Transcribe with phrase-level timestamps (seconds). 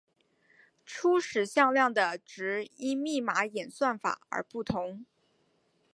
[0.83, 5.05] 初始向量的值依密码演算法而不同。